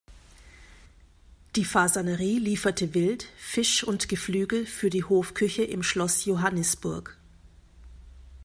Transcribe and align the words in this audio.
Die 1.55 1.63
Fasanerie 1.63 2.39
lieferte 2.39 2.95
Wild, 2.95 3.25
Fisch 3.37 3.83
und 3.83 4.09
Geflügel 4.09 4.65
für 4.65 4.89
die 4.89 5.03
Hofküche 5.03 5.61
im 5.63 5.83
Schloss 5.83 6.25
Johannisburg. 6.25 7.19